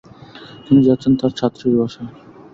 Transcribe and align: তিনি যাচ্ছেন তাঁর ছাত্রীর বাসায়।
তিনি 0.65 0.81
যাচ্ছেন 0.87 1.13
তাঁর 1.19 1.31
ছাত্রীর 1.39 1.75
বাসায়। 1.79 2.11